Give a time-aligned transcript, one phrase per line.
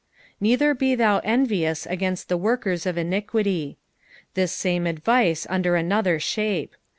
[0.39, 3.77] "Neither he thou enrious against the workers of iniquity.'"
[4.33, 6.73] The same advice under another shape.